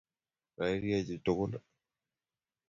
[0.57, 1.53] rairie chii tuggul